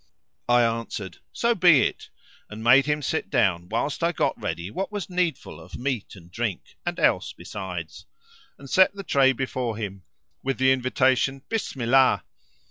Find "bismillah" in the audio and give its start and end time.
11.49-12.23